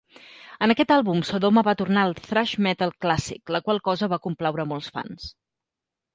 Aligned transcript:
En 0.67 0.71
aquest 0.73 0.93
àlbum, 0.95 1.19
Sodoma 1.29 1.63
va 1.67 1.75
tornar 1.81 2.05
al 2.05 2.15
thrash 2.29 2.55
metall 2.69 2.95
clàssic, 3.07 3.53
la 3.59 3.63
qual 3.69 3.83
cosa 3.91 4.11
va 4.17 4.21
complaure 4.27 4.67
a 4.67 4.69
molts 4.75 4.91
fans. 4.99 5.31